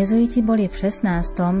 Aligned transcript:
Jezuiti 0.00 0.40
boli 0.40 0.64
v 0.64 0.72
16., 0.72 1.60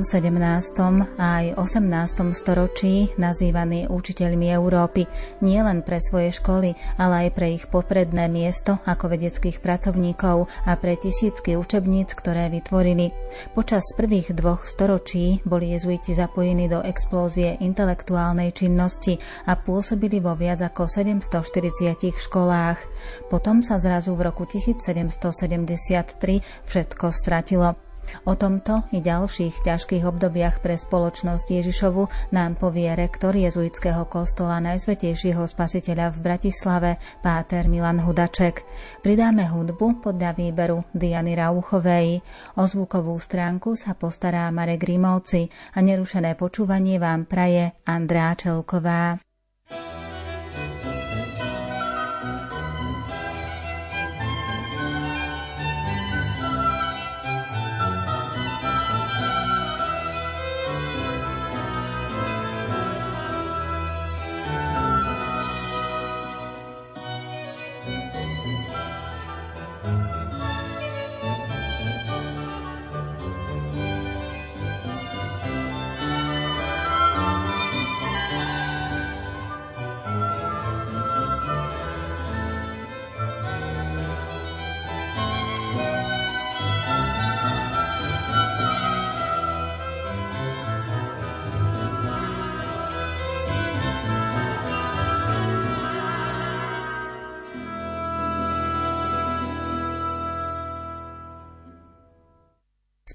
a 1.20 1.44
aj 1.44 1.60
18. 1.60 2.32
storočí 2.32 3.12
nazývaní 3.20 3.84
učiteľmi 3.84 4.48
Európy 4.56 5.04
nielen 5.44 5.84
pre 5.84 6.00
svoje 6.00 6.32
školy, 6.32 6.72
ale 6.96 7.28
aj 7.28 7.36
pre 7.36 7.52
ich 7.52 7.68
popredné 7.68 8.32
miesto 8.32 8.80
ako 8.88 9.12
vedeckých 9.12 9.60
pracovníkov 9.60 10.48
a 10.64 10.72
pre 10.80 10.96
tisícky 10.96 11.60
učebníc, 11.60 12.16
ktoré 12.16 12.48
vytvorili. 12.48 13.12
Počas 13.52 13.84
prvých 13.92 14.32
dvoch 14.32 14.64
storočí 14.64 15.44
boli 15.44 15.76
jezuiti 15.76 16.16
zapojení 16.16 16.64
do 16.64 16.80
explózie 16.80 17.60
intelektuálnej 17.60 18.56
činnosti 18.56 19.20
a 19.52 19.60
pôsobili 19.60 20.16
vo 20.16 20.32
viac 20.32 20.64
ako 20.64 20.88
740 20.88 22.16
školách. 22.16 22.80
Potom 23.28 23.60
sa 23.60 23.76
zrazu 23.76 24.16
v 24.16 24.32
roku 24.32 24.48
1773 24.48 26.40
všetko 26.64 27.06
stratilo. 27.12 27.89
O 28.28 28.36
tomto 28.36 28.84
i 28.92 29.00
ďalších 29.00 29.62
ťažkých 29.62 30.04
obdobiach 30.04 30.60
pre 30.60 30.76
spoločnosť 30.76 31.46
Ježišovu 31.62 32.34
nám 32.34 32.58
povie 32.58 32.92
rektor 32.92 33.32
jezuitského 33.32 34.04
kostola 34.10 34.60
Najsvetejšieho 34.60 35.46
spasiteľa 35.46 36.12
v 36.12 36.18
Bratislave, 36.20 36.90
páter 37.24 37.70
Milan 37.70 38.02
Hudaček. 38.02 38.66
Pridáme 39.00 39.48
hudbu 39.48 40.02
podľa 40.02 40.34
výberu 40.36 40.82
Diany 40.92 41.38
Rauchovej. 41.38 42.20
O 42.58 42.66
zvukovú 42.66 43.14
stránku 43.16 43.78
sa 43.78 43.94
postará 43.94 44.50
Marek 44.50 44.84
Grimovci 44.84 45.48
a 45.76 45.78
nerušené 45.80 46.34
počúvanie 46.34 46.98
vám 46.98 47.24
praje 47.24 47.72
Andrá 47.86 48.34
Čelková. 48.34 49.29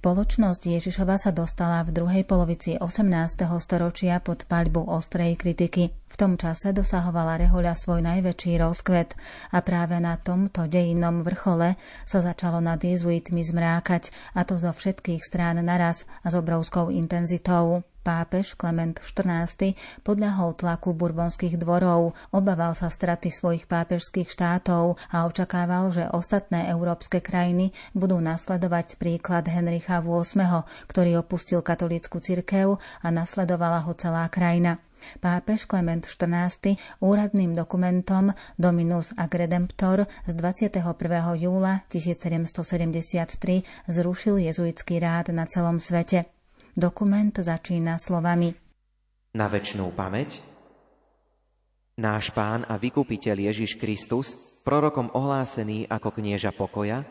Spoločnosť 0.06 0.70
Ježišova 0.70 1.18
sa 1.18 1.34
dostala 1.34 1.82
v 1.82 1.90
druhej 1.90 2.30
polovici 2.30 2.78
18. 2.78 3.42
storočia 3.58 4.22
pod 4.22 4.46
paľbu 4.46 4.86
ostrej 4.86 5.34
kritiky. 5.34 5.90
V 5.90 6.14
tom 6.14 6.38
čase 6.38 6.78
dosahovala 6.78 7.42
rehoľa 7.42 7.74
svoj 7.74 8.06
najväčší 8.06 8.62
rozkvet 8.62 9.18
a 9.50 9.66
práve 9.66 9.98
na 9.98 10.14
tomto 10.22 10.70
dejinnom 10.70 11.26
vrchole 11.26 11.74
sa 12.06 12.22
začalo 12.22 12.62
nad 12.62 12.78
jezuitmi 12.78 13.42
zmrákať, 13.42 14.14
a 14.38 14.46
to 14.46 14.62
zo 14.62 14.78
všetkých 14.78 15.26
strán 15.26 15.58
naraz 15.66 16.06
a 16.22 16.30
s 16.30 16.38
obrovskou 16.38 16.94
intenzitou. 16.94 17.82
Pápež 18.06 18.54
Klement 18.54 18.94
XIV 19.02 19.74
podľahol 20.06 20.54
tlaku 20.54 20.94
burbonských 20.94 21.58
dvorov, 21.58 22.14
obával 22.30 22.78
sa 22.78 22.94
straty 22.94 23.34
svojich 23.34 23.66
pápežských 23.66 24.30
štátov 24.30 25.02
a 25.10 25.26
očakával, 25.26 25.90
že 25.90 26.06
ostatné 26.14 26.70
európske 26.70 27.18
krajiny 27.18 27.74
budú 27.98 28.22
nasledovať 28.22 29.02
príklad 29.02 29.50
Henricha 29.50 30.06
VIII, 30.06 30.70
ktorý 30.86 31.18
opustil 31.18 31.66
katolickú 31.66 32.22
cirkev 32.22 32.78
a 33.02 33.08
nasledovala 33.10 33.82
ho 33.90 33.98
celá 33.98 34.30
krajina. 34.30 34.78
Pápež 35.22 35.66
Klement 35.66 36.06
XIV 36.06 36.78
úradným 37.02 37.54
dokumentom 37.54 38.34
Dominus 38.58 39.14
ac 39.18 39.34
Redemptor 39.34 40.06
z 40.26 40.34
21. 40.34 40.82
júla 41.42 41.86
1773 41.90 43.66
zrušil 43.90 44.36
jezuitský 44.46 45.02
rád 45.02 45.34
na 45.34 45.46
celom 45.46 45.78
svete. 45.82 46.35
Dokument 46.76 47.32
začína 47.32 47.96
slovami. 47.96 48.52
Na 49.32 49.48
väčšnú 49.48 49.96
pamäť? 49.96 50.44
Náš 51.96 52.36
pán 52.36 52.68
a 52.68 52.76
vykupiteľ 52.76 53.48
Ježiš 53.48 53.80
Kristus, 53.80 54.36
prorokom 54.68 55.08
ohlásený 55.16 55.88
ako 55.88 56.20
knieža 56.20 56.52
pokoja, 56.52 57.08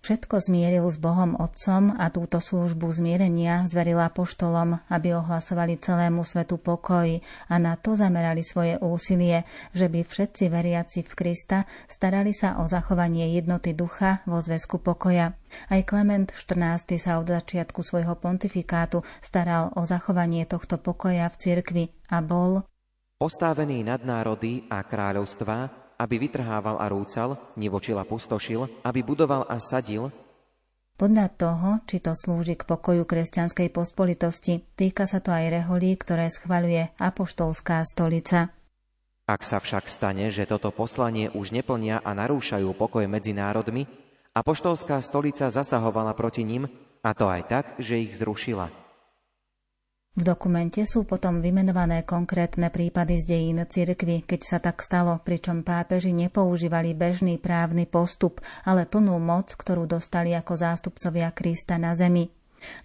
Všetko 0.00 0.40
zmieril 0.40 0.88
s 0.88 0.96
Bohom 0.96 1.36
Otcom 1.36 1.92
a 1.92 2.08
túto 2.08 2.40
službu 2.40 2.88
zmierenia 2.88 3.68
zverila 3.68 4.08
poštolom, 4.08 4.80
aby 4.88 5.12
ohlasovali 5.12 5.76
celému 5.76 6.24
svetu 6.24 6.56
pokoj 6.56 7.20
a 7.20 7.54
na 7.60 7.76
to 7.76 7.92
zamerali 7.92 8.40
svoje 8.40 8.80
úsilie, 8.80 9.44
že 9.76 9.92
by 9.92 10.00
všetci 10.00 10.48
veriaci 10.48 11.04
v 11.04 11.12
Krista 11.12 11.68
starali 11.84 12.32
sa 12.32 12.58
o 12.58 12.66
zachovanie 12.66 13.28
jednoty 13.36 13.76
ducha 13.76 14.24
vo 14.24 14.40
zväzku 14.40 14.80
pokoja. 14.80 15.36
Aj 15.68 15.80
Klement 15.84 16.32
XIV 16.32 16.96
sa 16.96 17.20
od 17.20 17.28
začiatku 17.28 17.84
svojho 17.84 18.16
pontifikátu 18.16 19.04
staral 19.20 19.68
o 19.76 19.84
zachovanie 19.84 20.48
tohto 20.48 20.80
pokoja 20.80 21.28
v 21.28 21.36
cirkvi 21.36 21.84
a 22.08 22.24
bol 22.24 22.64
postavený 23.20 23.84
nad 23.84 24.00
národy 24.00 24.64
a 24.72 24.80
kráľovstvá 24.80 25.79
aby 26.00 26.16
vytrhával 26.16 26.80
a 26.80 26.88
rúcal, 26.88 27.36
nevočil 27.60 28.00
a 28.00 28.08
pustošil, 28.08 28.64
aby 28.80 29.04
budoval 29.04 29.44
a 29.44 29.60
sadil, 29.60 30.08
podľa 31.00 31.32
toho, 31.32 31.70
či 31.88 31.96
to 32.04 32.12
slúži 32.12 32.60
k 32.60 32.68
pokoju 32.68 33.08
kresťanskej 33.08 33.72
pospolitosti, 33.72 34.68
týka 34.76 35.08
sa 35.08 35.24
to 35.24 35.32
aj 35.32 35.48
reholí, 35.48 35.96
ktoré 35.96 36.28
schvaľuje 36.28 36.92
apoštolská 37.00 37.80
stolica. 37.88 38.52
Ak 39.24 39.40
sa 39.40 39.64
však 39.64 39.88
stane, 39.88 40.28
že 40.28 40.44
toto 40.44 40.68
poslanie 40.68 41.32
už 41.32 41.56
neplnia 41.56 42.04
a 42.04 42.12
narúšajú 42.12 42.76
pokoj 42.76 43.08
medzi 43.08 43.32
národmi, 43.32 43.88
apoštolská 44.36 45.00
stolica 45.00 45.48
zasahovala 45.48 46.12
proti 46.12 46.44
ním, 46.44 46.68
a 47.00 47.16
to 47.16 47.32
aj 47.32 47.42
tak, 47.48 47.64
že 47.80 47.96
ich 47.96 48.12
zrušila– 48.20 48.68
v 50.18 50.26
dokumente 50.26 50.82
sú 50.84 51.08
potom 51.08 51.38
vymenované 51.38 52.04
konkrétne 52.04 52.68
prípady 52.68 53.22
z 53.22 53.24
dejín 53.24 53.62
cirkvy, 53.62 54.26
keď 54.26 54.40
sa 54.42 54.58
tak 54.58 54.84
stalo, 54.84 55.22
pričom 55.22 55.64
pápeži 55.64 56.10
nepoužívali 56.10 56.98
bežný 56.98 57.40
právny 57.40 57.88
postup, 57.88 58.42
ale 58.68 58.84
plnú 58.84 59.16
moc, 59.16 59.54
ktorú 59.56 59.88
dostali 59.88 60.36
ako 60.36 60.52
zástupcovia 60.58 61.32
Krista 61.32 61.78
na 61.78 61.96
zemi. 61.96 62.28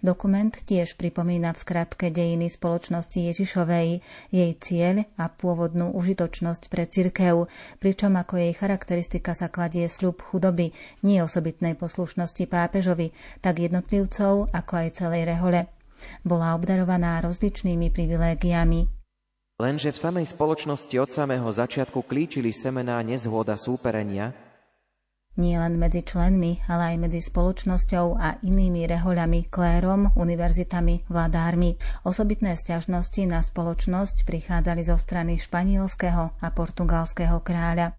Dokument 0.00 0.48
tiež 0.48 0.96
pripomína 0.96 1.52
v 1.52 1.60
skratke 1.60 2.08
dejiny 2.08 2.48
spoločnosti 2.48 3.20
Ježišovej, 3.20 4.00
jej 4.32 4.52
cieľ 4.56 5.04
a 5.20 5.28
pôvodnú 5.28 5.92
užitočnosť 5.92 6.72
pre 6.72 6.88
cirkev, 6.88 7.52
pričom 7.76 8.16
ako 8.16 8.40
jej 8.40 8.56
charakteristika 8.56 9.36
sa 9.36 9.52
kladie 9.52 9.84
sľub 9.92 10.24
chudoby, 10.24 10.72
nie 11.04 11.20
osobitnej 11.20 11.76
poslušnosti 11.76 12.48
pápežovi, 12.48 13.12
tak 13.44 13.60
jednotlivcov 13.60 14.48
ako 14.48 14.72
aj 14.72 14.88
celej 14.96 15.28
rehole. 15.28 15.75
Bola 16.24 16.56
obdarovaná 16.56 17.20
rozličnými 17.24 17.92
privilégiami. 17.92 18.88
Lenže 19.56 19.90
v 19.92 19.98
samej 19.98 20.26
spoločnosti 20.36 20.96
od 21.00 21.10
samého 21.10 21.48
začiatku 21.48 22.04
klíčili 22.04 22.52
semená 22.52 23.00
nezhôda 23.00 23.56
súperenia, 23.56 24.36
nie 25.36 25.52
len 25.60 25.76
medzi 25.76 26.00
členmi, 26.00 26.64
ale 26.64 26.96
aj 26.96 26.96
medzi 26.96 27.20
spoločnosťou 27.20 28.16
a 28.16 28.40
inými 28.40 28.88
rehoľami, 28.88 29.52
klérom, 29.52 30.16
univerzitami, 30.16 31.04
vladármi. 31.12 31.76
Osobitné 32.08 32.56
sťažnosti 32.56 33.20
na 33.28 33.44
spoločnosť 33.44 34.24
prichádzali 34.24 34.80
zo 34.80 34.96
strany 34.96 35.36
španielského 35.36 36.40
a 36.40 36.46
portugalského 36.56 37.44
kráľa. 37.44 37.92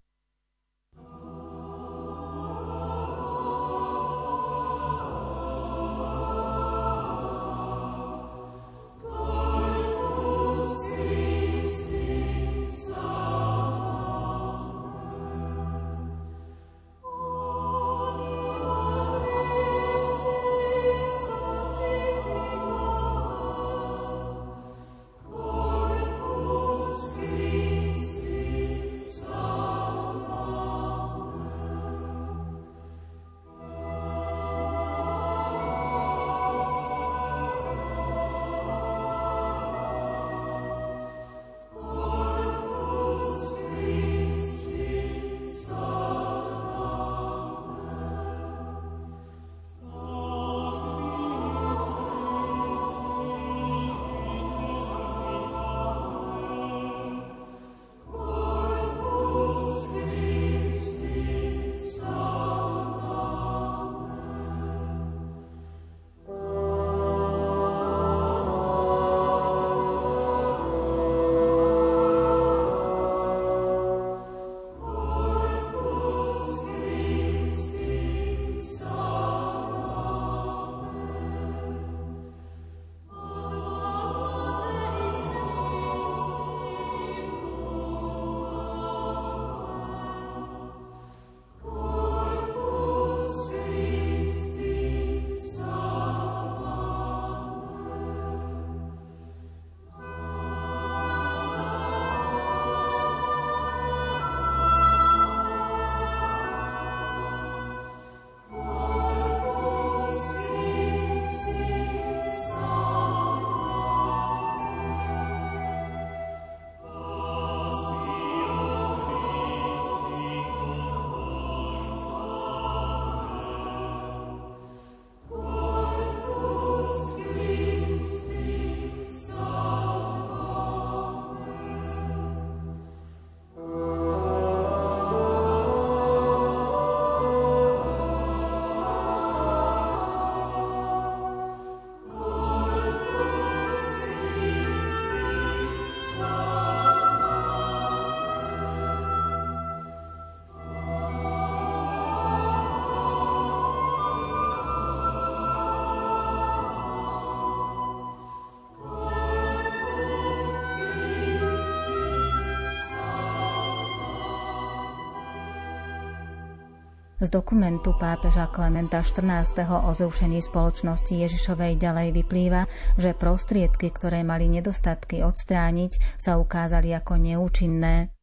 Z 167.18 167.34
dokumentu 167.34 167.98
pápeža 167.98 168.46
Klementa 168.46 169.02
XIV. 169.02 169.66
o 169.66 169.90
zrušení 169.90 170.38
spoločnosti 170.38 171.10
Ježišovej 171.10 171.74
ďalej 171.74 172.14
vyplýva, 172.14 172.70
že 172.94 173.10
prostriedky, 173.10 173.90
ktoré 173.90 174.22
mali 174.22 174.46
nedostatky 174.46 175.26
odstrániť, 175.26 176.14
sa 176.14 176.38
ukázali 176.38 176.94
ako 176.94 177.18
neúčinné. 177.18 178.14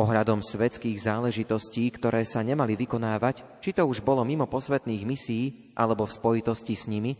Ohľadom 0.00 0.40
svetských 0.40 1.04
záležitostí, 1.04 1.84
ktoré 1.92 2.24
sa 2.24 2.40
nemali 2.40 2.80
vykonávať, 2.80 3.60
či 3.60 3.76
to 3.76 3.84
už 3.84 4.00
bolo 4.00 4.24
mimo 4.24 4.48
posvetných 4.48 5.04
misií 5.04 5.76
alebo 5.76 6.08
v 6.08 6.16
spojitosti 6.16 6.80
s 6.80 6.88
nimi, 6.88 7.12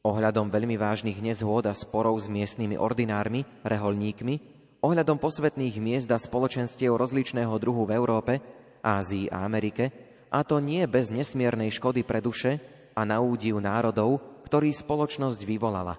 ohľadom 0.00 0.48
veľmi 0.48 0.80
vážnych 0.80 1.20
nezhôd 1.20 1.68
a 1.68 1.76
sporov 1.76 2.16
s 2.24 2.32
miestnymi 2.32 2.80
ordinármi, 2.80 3.44
reholníkmi, 3.68 4.34
ohľadom 4.80 5.20
posvetných 5.20 5.76
miest 5.76 6.08
a 6.08 6.16
spoločenstiev 6.16 6.96
rozličného 6.96 7.52
druhu 7.60 7.84
v 7.84 8.00
Európe, 8.00 8.40
Ázii 8.80 9.28
a 9.28 9.44
Amerike, 9.44 10.07
a 10.28 10.44
to 10.44 10.60
nie 10.60 10.84
bez 10.84 11.08
nesmiernej 11.08 11.72
škody 11.72 12.04
pre 12.04 12.20
duše 12.20 12.60
a 12.92 13.04
na 13.04 13.20
údiv 13.20 13.60
národov, 13.60 14.20
ktorý 14.44 14.72
spoločnosť 14.72 15.40
vyvolala. 15.44 15.96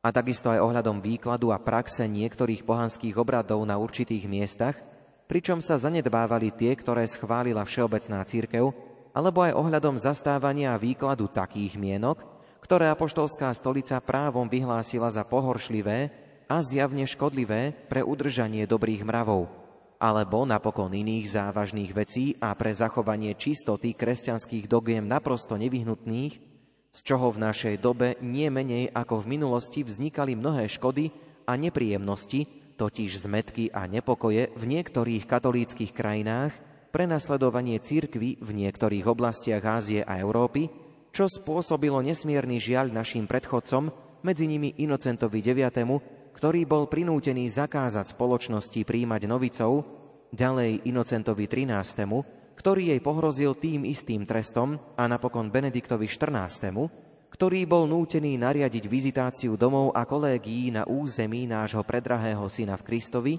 A 0.00 0.08
takisto 0.08 0.48
aj 0.48 0.64
ohľadom 0.64 1.04
výkladu 1.04 1.52
a 1.52 1.60
praxe 1.60 2.08
niektorých 2.08 2.64
pohanských 2.64 3.16
obradov 3.20 3.60
na 3.68 3.76
určitých 3.76 4.24
miestach, 4.24 4.76
pričom 5.28 5.60
sa 5.60 5.76
zanedbávali 5.76 6.56
tie, 6.56 6.72
ktoré 6.72 7.04
schválila 7.04 7.68
Všeobecná 7.68 8.24
církev, 8.24 8.72
alebo 9.12 9.44
aj 9.44 9.52
ohľadom 9.58 10.00
zastávania 10.00 10.72
a 10.72 10.80
výkladu 10.80 11.28
takých 11.28 11.76
mienok, 11.76 12.24
ktoré 12.64 12.88
apoštolská 12.88 13.52
stolica 13.52 14.00
právom 14.00 14.48
vyhlásila 14.48 15.12
za 15.12 15.26
pohoršlivé 15.26 16.08
a 16.48 16.56
zjavne 16.64 17.04
škodlivé 17.04 17.76
pre 17.90 18.00
udržanie 18.00 18.64
dobrých 18.64 19.04
mravov– 19.04 19.52
alebo 20.00 20.48
napokon 20.48 20.96
iných 20.96 21.28
závažných 21.28 21.92
vecí 21.92 22.32
a 22.40 22.56
pre 22.56 22.72
zachovanie 22.72 23.36
čistoty 23.36 23.92
kresťanských 23.92 24.64
dogiem 24.64 25.04
naprosto 25.04 25.60
nevyhnutných, 25.60 26.40
z 26.90 26.98
čoho 27.04 27.30
v 27.30 27.44
našej 27.44 27.76
dobe 27.78 28.16
nie 28.24 28.48
menej 28.48 28.90
ako 28.96 29.22
v 29.22 29.38
minulosti 29.38 29.84
vznikali 29.84 30.34
mnohé 30.34 30.66
škody 30.72 31.12
a 31.44 31.54
nepríjemnosti, 31.54 32.48
totiž 32.80 33.28
zmetky 33.28 33.68
a 33.70 33.84
nepokoje 33.84 34.56
v 34.56 34.64
niektorých 34.64 35.28
katolíckých 35.28 35.92
krajinách, 35.92 36.56
prenasledovanie 36.90 37.78
církvy 37.78 38.40
v 38.40 38.50
niektorých 38.50 39.04
oblastiach 39.04 39.62
Ázie 39.62 40.00
a 40.02 40.18
Európy, 40.18 40.72
čo 41.12 41.28
spôsobilo 41.28 42.00
nesmierny 42.00 42.56
žiaľ 42.56 42.90
našim 42.90 43.28
predchodcom, 43.28 43.92
medzi 44.24 44.48
nimi 44.48 44.74
Inocentovi 44.80 45.44
IX, 45.44 45.76
ktorý 46.40 46.64
bol 46.64 46.88
prinútený 46.88 47.52
zakázať 47.52 48.16
spoločnosti 48.16 48.80
príjmať 48.80 49.28
novicov, 49.28 49.84
ďalej 50.32 50.88
Inocentovi 50.88 51.44
XIII, 51.44 52.56
ktorý 52.56 52.96
jej 52.96 53.00
pohrozil 53.04 53.52
tým 53.60 53.84
istým 53.84 54.24
trestom 54.24 54.80
a 54.96 55.04
napokon 55.04 55.52
Benediktovi 55.52 56.08
XIV, 56.08 56.72
ktorý 57.28 57.60
bol 57.68 57.84
nútený 57.84 58.40
nariadiť 58.40 58.88
vizitáciu 58.88 59.60
domov 59.60 59.92
a 59.92 60.08
kolégií 60.08 60.72
na 60.72 60.88
území 60.88 61.44
nášho 61.44 61.84
predrahého 61.84 62.48
syna 62.48 62.80
v 62.80 62.88
Kristovi, 62.88 63.34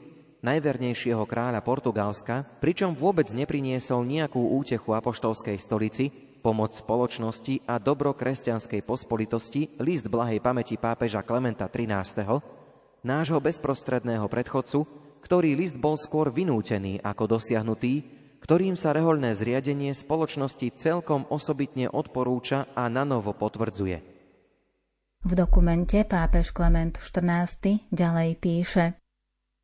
najvernejšieho 0.46 1.26
kráľa 1.26 1.66
Portugalska, 1.66 2.46
pričom 2.62 2.94
vôbec 2.94 3.34
nepriniesol 3.34 4.06
nejakú 4.06 4.62
útechu 4.62 4.94
apoštolskej 4.94 5.58
stolici, 5.58 6.14
pomoc 6.46 6.70
spoločnosti 6.78 7.66
a 7.66 7.82
dobro 7.82 8.14
kresťanskej 8.14 8.86
pospolitosti 8.86 9.82
list 9.82 10.06
blahej 10.06 10.38
pamäti 10.38 10.78
pápeža 10.78 11.26
Klementa 11.26 11.66
XIII, 11.66 12.61
nášho 13.02 13.42
bezprostredného 13.42 14.26
predchodcu, 14.30 14.86
ktorý 15.22 15.54
list 15.54 15.78
bol 15.78 15.98
skôr 15.98 16.34
vynútený 16.34 17.02
ako 17.02 17.38
dosiahnutý, 17.38 18.22
ktorým 18.42 18.74
sa 18.74 18.92
reholné 18.92 19.38
zriadenie 19.38 19.94
spoločnosti 19.94 20.74
celkom 20.74 21.30
osobitne 21.30 21.88
odporúča 21.88 22.74
a 22.74 22.90
nanovo 22.90 23.38
potvrdzuje. 23.38 23.98
V 25.22 25.32
dokumente 25.38 26.02
pápež 26.02 26.50
Klement 26.50 26.98
XIV. 26.98 27.86
ďalej 27.94 28.30
píše 28.42 28.86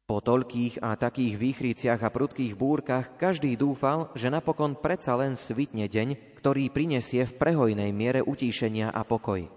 Po 0.06 0.22
toľkých 0.22 0.86
a 0.86 0.94
takých 0.94 1.34
výchríciach 1.42 2.00
a 2.06 2.14
prudkých 2.14 2.54
búrkach 2.54 3.18
každý 3.18 3.58
dúfal, 3.58 4.14
že 4.14 4.30
napokon 4.30 4.78
predsa 4.78 5.18
len 5.18 5.34
svitne 5.34 5.90
deň, 5.90 6.38
ktorý 6.38 6.70
prinesie 6.70 7.26
v 7.26 7.34
prehojnej 7.42 7.90
miere 7.90 8.22
utíšenia 8.22 8.94
a 8.94 9.02
pokoj. 9.02 9.57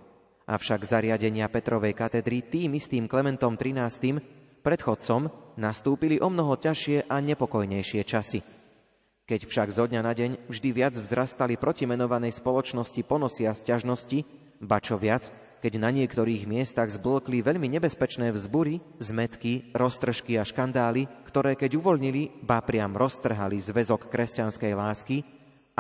Avšak 0.51 0.83
zariadenia 0.83 1.47
Petrovej 1.47 1.95
katedry 1.95 2.43
tým 2.43 2.75
istým 2.75 3.07
Klementom 3.07 3.55
XIII. 3.55 4.19
predchodcom 4.67 5.31
nastúpili 5.55 6.19
o 6.19 6.27
mnoho 6.27 6.59
ťažšie 6.59 7.07
a 7.07 7.23
nepokojnejšie 7.23 8.03
časy. 8.03 8.43
Keď 9.31 9.47
však 9.47 9.69
zo 9.71 9.87
dňa 9.87 10.03
na 10.03 10.11
deň 10.11 10.51
vždy 10.51 10.71
viac 10.75 10.99
vzrastali 10.99 11.55
protimenovanej 11.55 12.35
spoločnosti 12.35 12.99
ponosia 13.07 13.55
sťažnosti, 13.55 14.27
ba 14.59 14.83
čo 14.83 14.99
viac, 14.99 15.31
keď 15.63 15.79
na 15.79 15.95
niektorých 15.95 16.51
miestach 16.51 16.91
zblokli 16.91 17.47
veľmi 17.47 17.71
nebezpečné 17.71 18.35
vzbury, 18.35 18.83
zmetky, 18.99 19.71
roztržky 19.71 20.35
a 20.35 20.43
škandály, 20.43 21.07
ktoré 21.31 21.55
keď 21.55 21.79
uvoľnili, 21.79 22.43
ba 22.43 22.59
priam 22.59 22.99
roztrhali 22.99 23.55
zväzok 23.63 24.11
kresťanskej 24.11 24.73
lásky, 24.75 25.23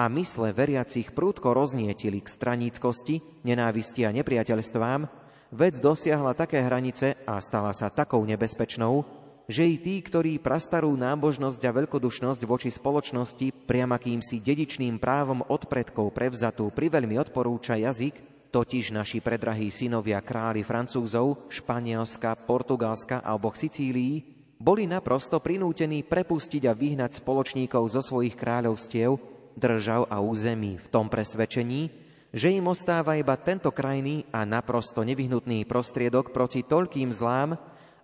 a 0.00 0.08
mysle 0.08 0.56
veriacich 0.56 1.12
prúdko 1.12 1.52
roznietili 1.52 2.24
k 2.24 2.32
straníckosti, 2.32 3.44
nenávisti 3.44 4.08
a 4.08 4.16
nepriateľstvám, 4.16 5.04
vec 5.52 5.76
dosiahla 5.76 6.32
také 6.32 6.64
hranice 6.64 7.20
a 7.28 7.36
stala 7.44 7.76
sa 7.76 7.92
takou 7.92 8.24
nebezpečnou, 8.24 9.04
že 9.44 9.68
i 9.68 9.76
tí, 9.76 10.00
ktorí 10.00 10.40
prastarú 10.40 10.96
nábožnosť 10.96 11.60
a 11.68 11.76
veľkodušnosť 11.84 12.40
voči 12.48 12.72
spoločnosti 12.72 13.68
priamakýmsi 13.68 14.40
dedičným 14.40 14.96
právom 14.96 15.44
od 15.44 15.68
predkov 15.68 16.16
prevzatú 16.16 16.72
priveľmi 16.72 17.20
odporúča 17.20 17.76
jazyk, 17.76 18.48
totiž 18.56 18.96
naši 18.96 19.20
predrahí 19.20 19.68
synovia 19.68 20.24
králi 20.24 20.64
Francúzov, 20.64 21.52
Španielska, 21.52 22.40
Portugalska 22.48 23.20
a 23.20 23.36
oboch 23.36 23.60
Sicílií, 23.60 24.40
boli 24.56 24.88
naprosto 24.88 25.44
prinútení 25.44 26.08
prepustiť 26.08 26.68
a 26.68 26.72
vyhnať 26.72 27.20
spoločníkov 27.20 27.84
zo 27.90 28.00
svojich 28.00 28.36
kráľovstiev, 28.36 29.29
držav 29.58 30.10
a 30.10 30.22
území 30.22 30.78
v 30.78 30.86
tom 30.90 31.06
presvedčení, 31.10 31.90
že 32.30 32.54
im 32.54 32.70
ostáva 32.70 33.18
iba 33.18 33.34
tento 33.34 33.74
krajný 33.74 34.22
a 34.30 34.46
naprosto 34.46 35.02
nevyhnutný 35.02 35.66
prostriedok 35.66 36.30
proti 36.30 36.62
toľkým 36.62 37.10
zlám, 37.10 37.58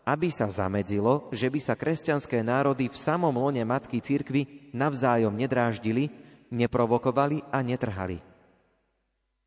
aby 0.06 0.30
sa 0.30 0.46
zamedzilo, 0.46 1.30
že 1.34 1.50
by 1.50 1.58
sa 1.58 1.74
kresťanské 1.74 2.42
národy 2.42 2.86
v 2.86 2.94
samom 2.94 3.34
lone 3.34 3.62
Matky 3.66 3.98
Cirkvy 3.98 4.70
navzájom 4.70 5.34
nedráždili, 5.34 6.10
neprovokovali 6.50 7.42
a 7.50 7.58
netrhali. 7.62 8.35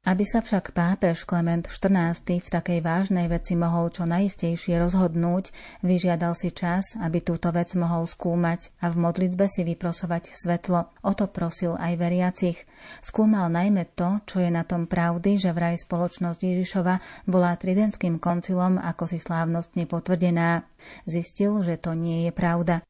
Aby 0.10 0.26
sa 0.26 0.42
však 0.42 0.74
pápež 0.74 1.22
Klement 1.22 1.70
XIV. 1.70 2.42
v 2.42 2.50
takej 2.50 2.82
vážnej 2.82 3.30
veci 3.30 3.54
mohol 3.54 3.94
čo 3.94 4.10
najistejšie 4.10 4.82
rozhodnúť, 4.82 5.54
vyžiadal 5.86 6.34
si 6.34 6.50
čas, 6.50 6.98
aby 6.98 7.22
túto 7.22 7.54
vec 7.54 7.70
mohol 7.78 8.10
skúmať 8.10 8.74
a 8.82 8.90
v 8.90 9.06
modlitbe 9.06 9.46
si 9.46 9.62
vyprosovať 9.62 10.34
svetlo. 10.34 10.90
O 11.06 11.14
to 11.14 11.30
prosil 11.30 11.78
aj 11.78 11.94
veriacich. 12.02 12.58
Skúmal 13.06 13.54
najmä 13.54 13.86
to, 13.94 14.18
čo 14.26 14.42
je 14.42 14.50
na 14.50 14.66
tom 14.66 14.90
pravdy, 14.90 15.38
že 15.38 15.54
vraj 15.54 15.78
spoločnosť 15.78 16.42
Ježišova 16.42 17.30
bola 17.30 17.54
tridentským 17.54 18.18
koncilom 18.18 18.82
ako 18.82 19.14
si 19.14 19.22
slávnostne 19.22 19.86
potvrdená. 19.86 20.66
Zistil, 21.06 21.62
že 21.62 21.78
to 21.78 21.94
nie 21.94 22.26
je 22.26 22.34
pravda. 22.34 22.82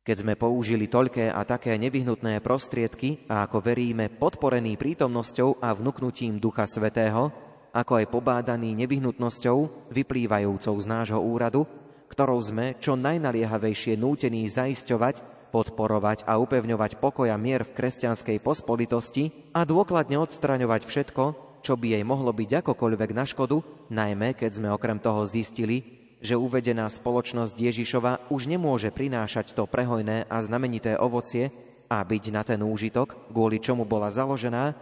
Keď 0.00 0.16
sme 0.24 0.32
použili 0.32 0.88
toľké 0.88 1.28
a 1.28 1.44
také 1.44 1.76
nevyhnutné 1.76 2.40
prostriedky 2.40 3.28
a 3.28 3.44
ako 3.44 3.60
veríme 3.60 4.08
podporení 4.08 4.80
prítomnosťou 4.80 5.60
a 5.60 5.76
vnúknutím 5.76 6.40
Ducha 6.40 6.64
Svetého, 6.64 7.28
ako 7.76 8.00
aj 8.00 8.08
pobádaný 8.08 8.72
nevyhnutnosťou 8.80 9.92
vyplývajúcou 9.92 10.74
z 10.80 10.86
nášho 10.88 11.20
úradu, 11.20 11.68
ktorou 12.08 12.40
sme 12.40 12.80
čo 12.80 12.96
najnaliehavejšie 12.96 14.00
nútení 14.00 14.48
zaisťovať, 14.48 15.20
podporovať 15.52 16.24
a 16.24 16.40
upevňovať 16.40 16.96
pokoj 16.96 17.28
a 17.28 17.36
mier 17.36 17.68
v 17.68 17.76
kresťanskej 17.76 18.40
pospolitosti 18.40 19.52
a 19.52 19.68
dôkladne 19.68 20.16
odstraňovať 20.16 20.88
všetko, 20.88 21.24
čo 21.60 21.76
by 21.76 22.00
jej 22.00 22.04
mohlo 22.08 22.32
byť 22.32 22.64
akokoľvek 22.64 23.10
na 23.12 23.28
škodu, 23.28 23.60
najmä 23.92 24.32
keď 24.32 24.64
sme 24.64 24.72
okrem 24.72 24.96
toho 24.96 25.28
zistili, 25.28 25.99
že 26.20 26.36
uvedená 26.36 26.86
spoločnosť 26.92 27.56
Ježišova 27.56 28.28
už 28.28 28.46
nemôže 28.46 28.92
prinášať 28.92 29.56
to 29.56 29.64
prehojné 29.64 30.28
a 30.28 30.36
znamenité 30.44 30.94
ovocie 31.00 31.48
a 31.88 32.04
byť 32.04 32.24
na 32.30 32.42
ten 32.44 32.60
úžitok, 32.60 33.32
kvôli 33.32 33.58
čomu 33.58 33.88
bola 33.88 34.12
založená, 34.12 34.76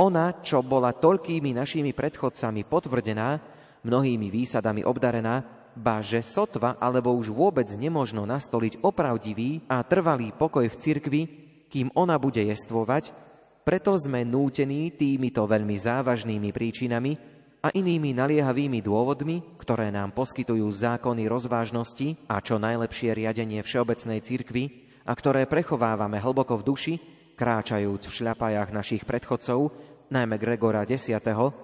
ona, 0.00 0.40
čo 0.40 0.64
bola 0.64 0.96
toľkými 0.96 1.52
našimi 1.52 1.92
predchodcami 1.92 2.64
potvrdená, 2.64 3.38
mnohými 3.84 4.32
výsadami 4.32 4.82
obdarená, 4.82 5.44
ba 5.78 6.02
že 6.02 6.24
sotva 6.24 6.80
alebo 6.82 7.14
už 7.14 7.30
vôbec 7.30 7.70
nemožno 7.78 8.26
nastoliť 8.26 8.82
opravdivý 8.82 9.70
a 9.70 9.84
trvalý 9.86 10.34
pokoj 10.34 10.66
v 10.66 10.78
cirkvi, 10.80 11.22
kým 11.70 11.94
ona 11.94 12.18
bude 12.18 12.42
jestvovať, 12.42 13.14
preto 13.62 13.92
sme 14.00 14.24
nútení 14.24 14.96
týmito 14.96 15.44
veľmi 15.44 15.76
závažnými 15.76 16.50
príčinami 16.50 17.37
a 17.58 17.74
inými 17.74 18.14
naliehavými 18.14 18.78
dôvodmi, 18.78 19.58
ktoré 19.58 19.90
nám 19.90 20.14
poskytujú 20.14 20.66
zákony 20.70 21.26
rozvážnosti 21.26 22.14
a 22.30 22.38
čo 22.38 22.56
najlepšie 22.56 23.18
riadenie 23.18 23.60
všeobecnej 23.66 24.22
cirkvy 24.22 24.64
a 25.02 25.12
ktoré 25.16 25.48
prechovávame 25.50 26.22
hlboko 26.22 26.62
v 26.62 26.66
duši, 26.66 26.94
kráčajúc 27.34 28.02
v 28.06 28.16
šľapajách 28.22 28.70
našich 28.70 29.02
predchodcov, 29.02 29.74
najmä 30.10 30.38
Gregora 30.38 30.86
X. 30.86 31.10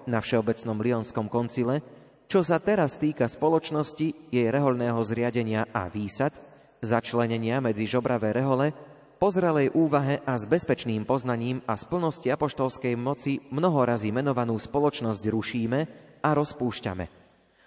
na 0.07 0.19
Všeobecnom 0.19 0.77
Lionskom 0.79 1.31
koncile, 1.31 1.79
čo 2.25 2.41
sa 2.41 2.57
teraz 2.57 2.97
týka 2.97 3.29
spoločnosti, 3.29 4.33
jej 4.33 4.47
reholného 4.49 4.97
zriadenia 5.05 5.69
a 5.69 5.85
výsad, 5.87 6.33
začlenenia 6.81 7.61
medzi 7.61 7.85
žobravé 7.85 8.33
rehole, 8.33 8.73
pozrelej 9.25 9.73
úvahe 9.73 10.21
a 10.21 10.37
s 10.37 10.45
bezpečným 10.45 11.01
poznaním 11.01 11.57
a 11.65 11.73
z 11.73 11.89
plnosti 11.89 12.29
apoštolskej 12.29 12.93
moci 12.93 13.41
mnohorazí 13.49 14.13
menovanú 14.13 14.53
spoločnosť 14.53 15.23
rušíme 15.33 15.79
a 16.21 16.29
rozpúšťame. 16.29 17.09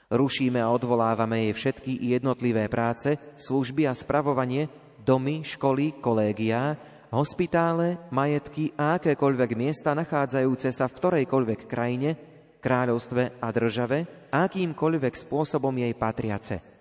Rušíme 0.06 0.62
a 0.62 0.70
odvolávame 0.70 1.50
jej 1.50 1.54
všetky 1.58 2.14
jednotlivé 2.14 2.70
práce, 2.70 3.18
služby 3.34 3.90
a 3.90 3.92
spravovanie, 3.98 4.70
domy, 5.02 5.42
školy, 5.42 5.98
kolégiá, 5.98 6.78
hospitále, 7.10 8.06
majetky 8.14 8.70
a 8.78 9.02
akékoľvek 9.02 9.50
miesta 9.58 9.98
nachádzajúce 9.98 10.70
sa 10.70 10.86
v 10.86 10.94
ktorejkoľvek 10.94 11.66
krajine, 11.66 12.14
kráľovstve 12.62 13.42
a 13.42 13.48
države, 13.50 14.30
akýmkoľvek 14.30 15.14
spôsobom 15.26 15.74
jej 15.74 15.90
patriace. 15.98 16.77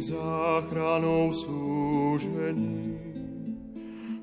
Záchranou 0.00 1.32
súžení. 1.32 2.96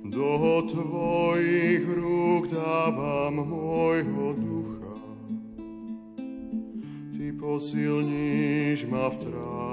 Do 0.10 0.66
Tvojich 0.66 1.86
rúk 1.86 2.50
dávam 2.50 3.46
môjho 3.46 4.34
ducha, 4.34 4.98
Ty 7.14 7.26
posilníš 7.38 8.90
ma 8.90 9.14
v 9.14 9.18
trápení. 9.22 9.69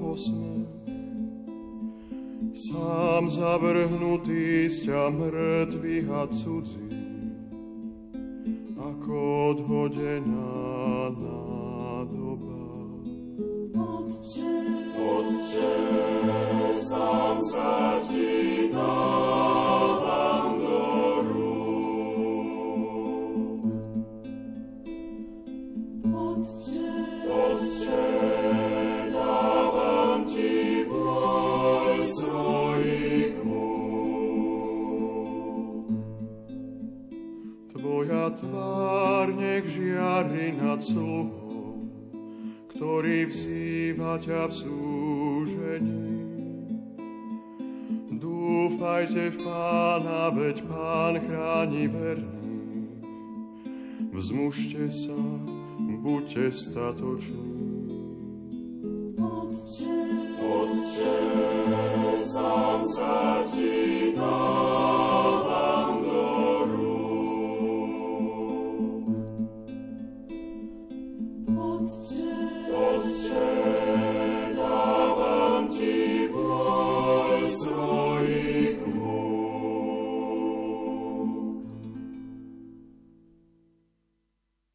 Posmech. 0.00 0.82
Sám 2.52 3.32
zavrhnutý 3.32 4.68
z 4.68 4.92
ťa 4.92 5.08
mŕtvych 5.08 6.08
a 6.12 6.28
cudzí, 6.28 6.92
ako 8.76 9.16
odhodená 9.56 11.08
nádoba. 11.16 12.60
Otče, 13.72 14.52
Otče, 15.00 15.72
sám 16.76 17.36
sa 17.48 17.96
ti 18.04 18.68
dávam 18.68 20.46
do 20.60 20.84
Otče, 26.12 26.92
Otče, 27.32 28.71
Tvoja 38.22 38.38
tvár 38.38 39.34
nech 39.34 39.66
žiari 39.66 40.54
nad 40.54 40.78
sluhou, 40.78 41.90
ktorý 42.70 43.26
vzýva 43.26 44.14
ťa 44.22 44.46
v 44.46 44.54
súžení. 44.62 46.14
Dúfajte 48.14 49.26
v 49.26 49.36
Pána, 49.42 50.30
veď 50.38 50.62
Pán 50.70 51.18
chráni 51.18 51.90
verný. 51.90 52.62
Vzmužte 54.14 54.86
sa, 54.86 55.18
buďte 55.82 56.54
statoční. 56.54 57.51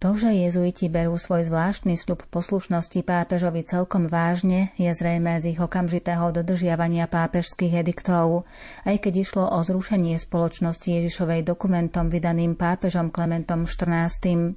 To, 0.07 0.15
že 0.15 0.31
jezuiti 0.31 0.87
berú 0.87 1.19
svoj 1.19 1.51
zvláštny 1.51 1.99
sľub 1.99 2.23
poslušnosti 2.31 3.03
pápežovi 3.03 3.67
celkom 3.67 4.07
vážne, 4.07 4.71
je 4.79 4.87
zrejme 4.87 5.35
z 5.43 5.51
ich 5.51 5.59
okamžitého 5.59 6.31
dodržiavania 6.31 7.11
pápežských 7.11 7.83
ediktov. 7.83 8.47
Aj 8.87 8.95
keď 8.95 9.27
išlo 9.27 9.43
o 9.51 9.59
zrušenie 9.59 10.15
spoločnosti 10.15 10.87
Ježišovej 10.87 11.43
dokumentom 11.43 12.07
vydaným 12.07 12.55
pápežom 12.55 13.11
Klementom 13.11 13.67
XIV. 13.67 14.55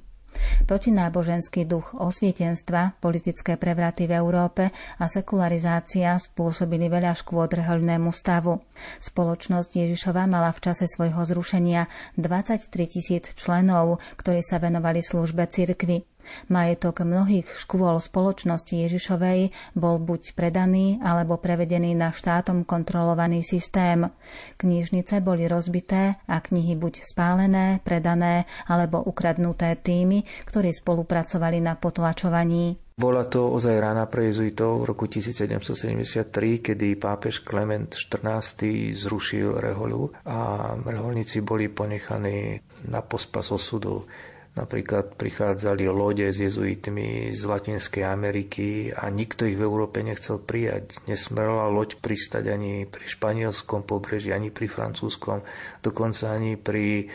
Protináboženský 0.67 1.65
duch 1.65 1.97
osvietenstva, 1.97 3.01
politické 3.01 3.57
prevraty 3.57 4.05
v 4.05 4.19
Európe 4.19 4.69
a 4.73 5.05
sekularizácia 5.09 6.15
spôsobili 6.19 6.87
veľa 6.87 7.17
škôd 7.17 7.57
rehoľnému 7.57 8.13
stavu. 8.13 8.61
Spoločnosť 9.01 9.87
Ježišova 9.87 10.29
mala 10.29 10.53
v 10.53 10.61
čase 10.61 10.85
svojho 10.85 11.23
zrušenia 11.23 11.87
23 12.19 12.67
tisíc 12.85 13.33
členov, 13.33 14.03
ktorí 14.19 14.43
sa 14.43 14.61
venovali 14.61 14.99
službe 14.99 15.47
cirkvi. 15.49 16.10
Majetok 16.49 17.03
mnohých 17.03 17.47
škôl 17.47 17.97
spoločnosti 17.97 18.71
Ježišovej 18.71 19.53
bol 19.77 19.97
buď 20.01 20.33
predaný 20.37 20.97
alebo 21.01 21.37
prevedený 21.37 21.93
na 21.93 22.09
štátom 22.13 22.63
kontrolovaný 22.63 23.45
systém. 23.45 24.09
Knižnice 24.57 25.19
boli 25.19 25.45
rozbité 25.45 26.17
a 26.25 26.37
knihy 26.41 26.77
buď 26.77 27.03
spálené, 27.03 27.83
predané 27.83 28.45
alebo 28.69 29.01
ukradnuté 29.03 29.77
tými, 29.79 30.23
ktorí 30.45 30.71
spolupracovali 30.71 31.59
na 31.59 31.77
potlačovaní. 31.77 32.91
Bola 33.01 33.25
to 33.25 33.49
ozaj 33.49 33.81
rána 33.81 34.05
pre 34.05 34.29
jezuitov 34.29 34.85
v 34.85 34.93
roku 34.93 35.09
1773, 35.09 36.61
kedy 36.61 37.01
pápež 37.01 37.41
Klement 37.41 37.89
XIV 37.89 38.93
zrušil 38.93 39.57
reholu 39.57 40.13
a 40.21 40.69
reholníci 40.77 41.41
boli 41.41 41.65
ponechaní 41.65 42.61
na 42.85 43.01
pospas 43.01 43.49
osudu. 43.49 44.05
Napríklad 44.51 45.15
prichádzali 45.15 45.87
lode 45.87 46.27
s 46.27 46.43
jezuitmi 46.43 47.31
z 47.31 47.41
Latinskej 47.47 48.03
Ameriky 48.03 48.91
a 48.91 49.07
nikto 49.07 49.47
ich 49.47 49.55
v 49.55 49.63
Európe 49.63 50.03
nechcel 50.03 50.43
prijať. 50.43 50.99
Nesmerala 51.07 51.71
loď 51.71 51.95
pristať 52.03 52.51
ani 52.51 52.83
pri 52.83 53.07
španielskom 53.07 53.87
pobreží, 53.87 54.35
ani 54.35 54.51
pri 54.51 54.67
francúzskom, 54.67 55.47
dokonca 55.79 56.35
ani 56.35 56.59
pri 56.59 57.07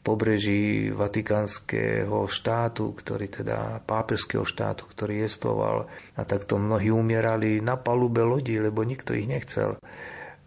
pobreží 0.00 0.88
Vatikánskeho 0.88 2.24
štátu, 2.24 2.96
ktorý 2.96 3.26
teda 3.28 3.84
pápežského 3.84 4.48
štátu, 4.48 4.88
ktorý 4.88 5.28
jestvoval. 5.28 5.92
A 6.16 6.24
takto 6.24 6.56
mnohí 6.56 6.88
umierali 6.88 7.60
na 7.60 7.76
palube 7.76 8.24
lodi, 8.24 8.56
lebo 8.56 8.80
nikto 8.80 9.12
ich 9.12 9.28
nechcel 9.28 9.76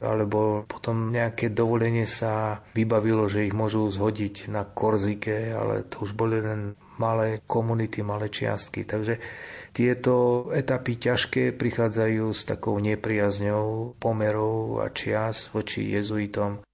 alebo 0.01 0.65
potom 0.65 1.13
nejaké 1.13 1.53
dovolenie 1.53 2.09
sa 2.09 2.65
vybavilo, 2.73 3.29
že 3.29 3.45
ich 3.45 3.53
môžu 3.53 3.85
zhodiť 3.85 4.49
na 4.49 4.65
Korzike, 4.65 5.53
ale 5.53 5.85
to 5.85 6.09
už 6.09 6.17
boli 6.17 6.41
len 6.41 6.73
malé 6.97 7.45
komunity, 7.45 8.01
malé 8.01 8.33
čiastky. 8.33 8.81
Takže 8.85 9.21
tieto 9.71 10.45
etapy 10.49 10.97
ťažké 10.97 11.53
prichádzajú 11.53 12.25
s 12.33 12.41
takou 12.49 12.81
nepriazňou 12.81 13.95
pomerov 14.01 14.81
a 14.81 14.89
čias 14.89 15.49
voči 15.53 15.93
jezuitom. 15.93 16.65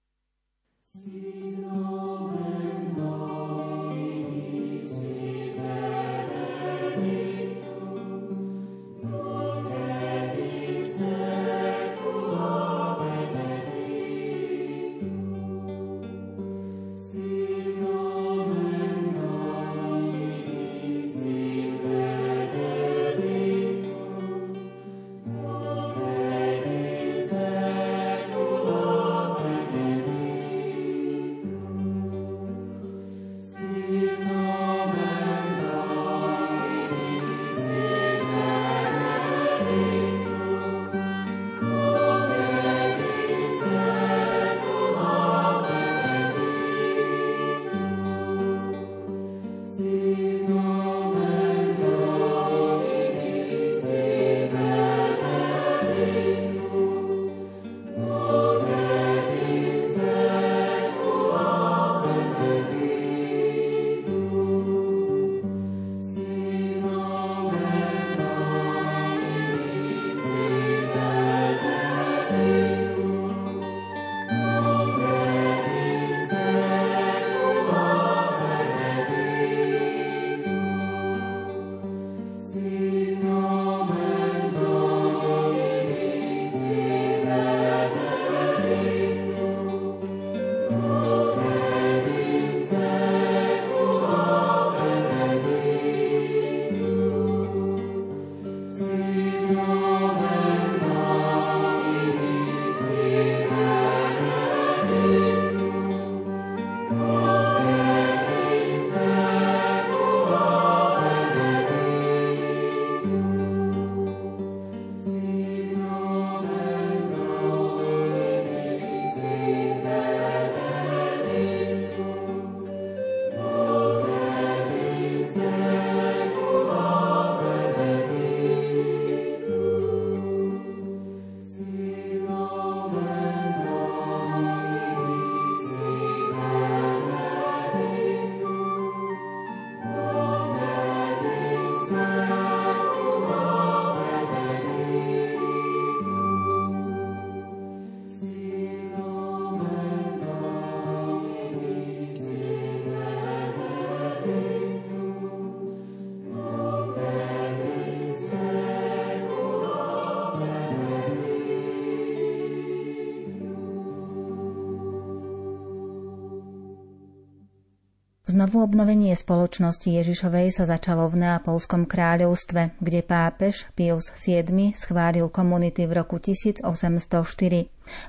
Znovu 168.38 168.62
obnovenie 168.62 169.18
spoločnosti 169.18 169.90
Ježišovej 169.98 170.54
sa 170.54 170.62
začalo 170.62 171.10
v 171.10 171.26
Neapolskom 171.26 171.90
kráľovstve, 171.90 172.78
kde 172.78 173.02
pápež 173.02 173.66
Pius 173.74 174.14
VII 174.14 174.78
schválil 174.78 175.26
komunity 175.26 175.90
v 175.90 175.98
roku 175.98 176.22
1804. 176.22 176.62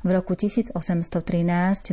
V 0.06 0.10
roku 0.13 0.38
1813 0.38 1.18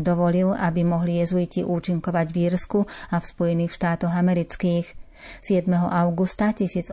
dovolil, 0.04 0.52
aby 0.52 0.84
mohli 0.84 1.24
jezuiti 1.24 1.64
účinkovať 1.64 2.26
v 2.28 2.36
Írsku 2.52 2.84
a 2.84 3.16
v 3.16 3.24
Spojených 3.24 3.72
štátoch 3.72 4.12
amerických. 4.12 4.84
7. 5.40 5.72
augusta 5.72 6.52
1814 6.52 6.92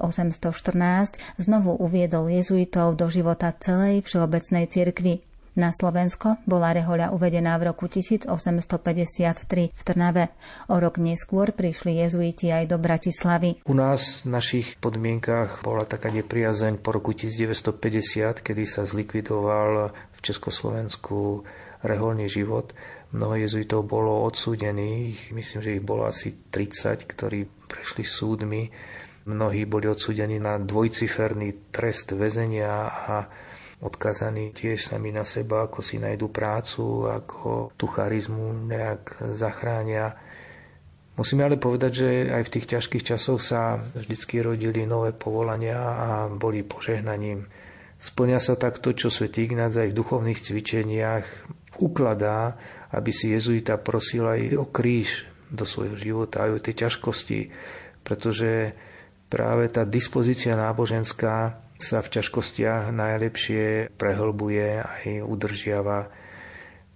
znovu 1.44 1.76
uviedol 1.76 2.32
jezuitov 2.32 2.96
do 2.96 3.12
života 3.12 3.52
celej 3.52 4.08
všeobecnej 4.08 4.72
cirkvi. 4.72 5.33
Na 5.54 5.70
Slovensko 5.70 6.42
bola 6.50 6.74
rehoľa 6.74 7.14
uvedená 7.14 7.54
v 7.62 7.70
roku 7.70 7.86
1853 7.86 9.70
v 9.70 9.82
Trnave. 9.86 10.34
O 10.66 10.82
rok 10.82 10.98
neskôr 10.98 11.54
prišli 11.54 12.02
jezuiti 12.02 12.50
aj 12.50 12.74
do 12.74 12.82
Bratislavy. 12.82 13.62
U 13.70 13.78
nás 13.78 14.26
v 14.26 14.34
našich 14.34 14.82
podmienkach 14.82 15.62
bola 15.62 15.86
taká 15.86 16.10
nepriazeň 16.10 16.82
po 16.82 16.98
roku 16.98 17.14
1950, 17.14 18.42
kedy 18.42 18.64
sa 18.66 18.90
zlikvidoval 18.90 19.94
v 19.94 20.20
Československu 20.26 21.46
reholný 21.86 22.26
život. 22.26 22.74
Mnoho 23.14 23.46
jezuitov 23.46 23.86
bolo 23.86 24.26
odsúdených, 24.26 25.38
myslím, 25.38 25.60
že 25.62 25.78
ich 25.78 25.86
bolo 25.86 26.10
asi 26.10 26.50
30, 26.50 27.06
ktorí 27.06 27.46
prešli 27.70 28.02
súdmi. 28.02 28.74
Mnohí 29.30 29.70
boli 29.70 29.86
odsúdení 29.86 30.42
na 30.42 30.58
dvojciferný 30.58 31.70
trest 31.70 32.10
väzenia 32.18 32.90
a 32.90 33.30
odkazaní 33.84 34.56
tiež 34.56 34.88
sami 34.88 35.12
na 35.12 35.28
seba, 35.28 35.68
ako 35.68 35.84
si 35.84 36.00
nájdu 36.00 36.32
prácu, 36.32 37.12
ako 37.12 37.76
tú 37.76 37.86
charizmu 37.92 38.68
nejak 38.72 39.36
zachránia. 39.36 40.16
Musíme 41.14 41.46
ale 41.46 41.62
povedať, 41.62 41.92
že 41.94 42.10
aj 42.32 42.44
v 42.48 42.54
tých 42.58 42.70
ťažkých 42.74 43.04
časoch 43.14 43.44
sa 43.44 43.78
vždycky 43.78 44.42
rodili 44.42 44.88
nové 44.88 45.14
povolania 45.14 45.78
a 45.78 46.10
boli 46.32 46.64
požehnaním. 46.66 47.46
Splňa 48.02 48.40
sa 48.42 48.58
tak 48.58 48.82
to, 48.82 48.92
čo 48.92 49.14
Sv. 49.14 49.30
Ignác 49.30 49.78
aj 49.78 49.94
v 49.94 50.00
duchovných 50.00 50.40
cvičeniach 50.42 51.26
ukladá, 51.80 52.58
aby 52.92 53.12
si 53.14 53.32
jezuita 53.32 53.78
prosil 53.78 54.28
aj 54.28 54.42
o 54.58 54.66
kríž 54.68 55.30
do 55.54 55.64
svojho 55.70 55.96
života, 55.96 56.50
aj 56.50 56.52
o 56.58 56.64
tie 56.64 56.74
ťažkosti, 56.74 57.40
pretože 58.02 58.74
práve 59.30 59.70
tá 59.70 59.86
dispozícia 59.86 60.58
náboženská 60.58 61.63
sa 61.78 62.00
v 62.00 62.12
ťažkostiach 62.20 62.94
najlepšie 62.94 63.94
prehlbuje 63.98 64.82
aj 64.82 65.04
udržiava. 65.26 66.10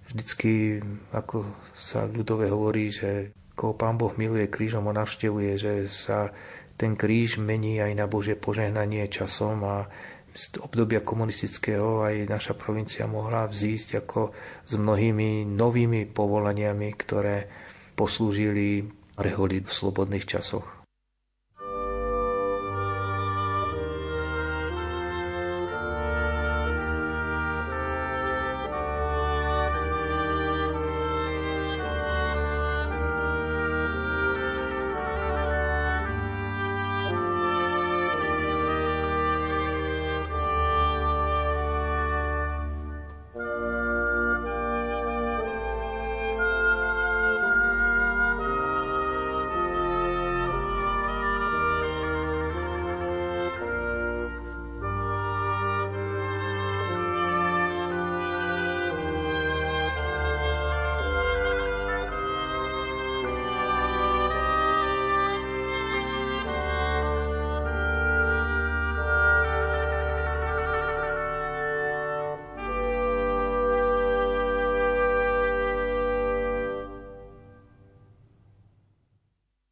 Vždycky, 0.07 0.79
ako 1.11 1.43
sa 1.75 2.07
ľudové 2.07 2.47
hovorí, 2.47 2.93
že 2.93 3.35
koho 3.57 3.73
Pán 3.75 3.97
Boh 3.97 4.13
miluje 4.15 4.47
krížom, 4.47 4.87
ho 4.87 4.93
navštevuje, 4.93 5.51
že 5.59 5.73
sa 5.89 6.31
ten 6.77 6.93
kríž 6.93 7.41
mení 7.41 7.81
aj 7.81 7.91
na 7.97 8.05
Božie 8.05 8.37
požehnanie 8.37 9.09
časom 9.09 9.65
a 9.65 9.89
z 10.37 10.61
obdobia 10.61 11.01
komunistického 11.01 12.05
aj 12.05 12.29
naša 12.29 12.53
provincia 12.53 13.09
mohla 13.09 13.49
vzísť 13.49 14.05
ako 14.05 14.29
s 14.69 14.77
mnohými 14.77 15.49
novými 15.49 16.05
povolaniami, 16.13 16.93
ktoré 16.93 17.49
poslúžili 17.97 18.85
reholi 19.17 19.65
v 19.65 19.71
slobodných 19.73 20.29
časoch. 20.29 20.76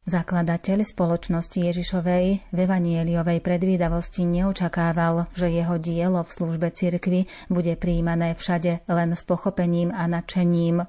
Zakladateľ 0.06 0.86
spoločnosti 0.86 1.66
Ježišovej 1.66 2.54
v 2.54 2.58
evanieliovej 2.62 3.42
predvídavosti 3.42 4.22
neočakával, 4.22 5.26
že 5.34 5.50
jeho 5.50 5.82
dielo 5.82 6.22
v 6.22 6.30
službe 6.30 6.70
cirkvi 6.70 7.26
bude 7.50 7.74
príjmané 7.74 8.38
všade 8.38 8.86
len 8.86 9.10
s 9.18 9.26
pochopením 9.26 9.90
a 9.90 10.06
nadšením. 10.06 10.86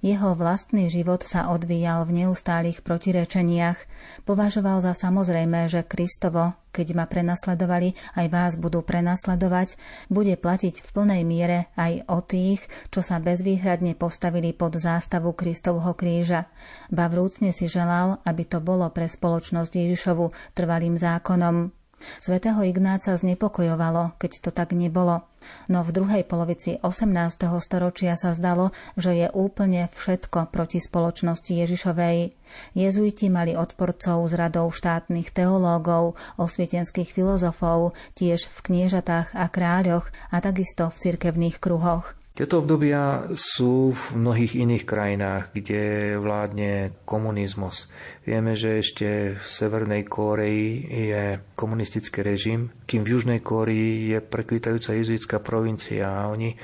Jeho 0.00 0.32
vlastný 0.36 0.88
život 0.88 1.24
sa 1.24 1.52
odvíjal 1.52 2.06
v 2.08 2.24
neustálých 2.24 2.80
protirečeniach. 2.84 3.78
Považoval 4.24 4.84
za 4.84 4.92
samozrejme, 4.96 5.66
že 5.66 5.84
Kristovo, 5.84 6.54
keď 6.70 6.94
ma 6.94 7.04
prenasledovali, 7.10 7.98
aj 8.14 8.26
vás 8.30 8.52
budú 8.54 8.84
prenasledovať, 8.84 9.74
bude 10.06 10.38
platiť 10.38 10.84
v 10.84 10.88
plnej 10.94 11.22
miere 11.26 11.58
aj 11.74 12.06
o 12.06 12.22
tých, 12.22 12.64
čo 12.94 13.02
sa 13.02 13.18
bezvýhradne 13.18 13.98
postavili 13.98 14.54
pod 14.54 14.78
zástavu 14.78 15.34
Kristovho 15.34 15.96
kríža. 15.98 16.46
Ba 16.92 17.10
vrúcne 17.10 17.50
si 17.50 17.66
želal, 17.66 18.22
aby 18.22 18.46
to 18.46 18.62
bolo 18.62 18.86
pre 18.94 19.10
spoločnosť 19.10 19.72
Ježišovu 19.74 20.54
trvalým 20.54 20.94
zákonom. 21.00 21.79
Svetého 22.20 22.60
Ignáca 22.64 23.16
znepokojovalo, 23.16 24.16
keď 24.20 24.32
to 24.44 24.50
tak 24.52 24.76
nebolo. 24.76 25.24
No 25.72 25.80
v 25.80 25.90
druhej 25.96 26.22
polovici 26.28 26.76
18. 26.84 27.48
storočia 27.64 28.12
sa 28.14 28.36
zdalo, 28.36 28.76
že 29.00 29.16
je 29.16 29.28
úplne 29.32 29.88
všetko 29.96 30.52
proti 30.52 30.84
spoločnosti 30.84 31.48
Ježišovej. 31.48 32.36
Jezuiti 32.76 33.32
mali 33.32 33.56
odporcov 33.56 34.28
z 34.28 34.34
radou 34.36 34.68
štátnych 34.68 35.32
teológov, 35.32 36.20
osvietenských 36.36 37.08
filozofov, 37.08 37.96
tiež 38.20 38.52
v 38.52 38.58
kniežatách 38.60 39.32
a 39.32 39.48
kráľoch 39.48 40.12
a 40.28 40.44
takisto 40.44 40.92
v 40.92 41.00
cirkevných 41.08 41.56
kruhoch. 41.56 42.19
Tieto 42.30 42.62
obdobia 42.62 43.28
sú 43.36 43.92
v 43.92 44.04
mnohých 44.16 44.54
iných 44.64 44.88
krajinách, 44.88 45.50
kde 45.52 46.14
vládne 46.16 47.02
komunizmus. 47.04 47.90
Vieme, 48.24 48.56
že 48.56 48.80
ešte 48.80 49.36
v 49.36 49.44
Severnej 49.44 50.06
Kóreji 50.06 50.88
je 50.88 51.24
komunistický 51.58 52.22
režim, 52.24 52.70
kým 52.86 53.02
v 53.04 53.18
Južnej 53.18 53.40
Kórii 53.44 54.14
je 54.14 54.24
prekvitajúca 54.24 54.96
jezuitská 54.96 55.42
provincia 55.42 56.06
a 56.06 56.30
oni 56.30 56.54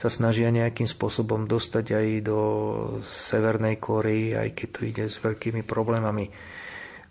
sa 0.00 0.08
snažia 0.08 0.48
nejakým 0.48 0.88
spôsobom 0.88 1.44
dostať 1.44 1.86
aj 1.92 2.06
do 2.24 2.40
Severnej 3.04 3.76
Kórei, 3.76 4.32
aj 4.32 4.56
keď 4.56 4.68
to 4.72 4.80
ide 4.88 5.04
s 5.04 5.20
veľkými 5.20 5.60
problémami. 5.68 6.32